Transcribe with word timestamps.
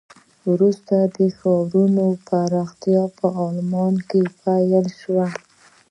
وروسته 0.51 0.95
د 1.15 1.17
ښارونو 1.37 2.05
پراختیا 2.27 3.03
په 3.17 3.27
آلمان 3.45 3.93
کې 4.09 4.21
پیل 4.41 4.85
شوه. 5.01 5.27